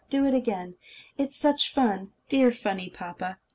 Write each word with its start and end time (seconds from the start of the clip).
Do 0.09 0.25
it 0.25 0.33
again! 0.33 0.77
It's 1.19 1.37
such 1.37 1.71
fun! 1.71 2.11
Dear, 2.27 2.51
funny 2.51 2.89
papa!" 2.89 3.37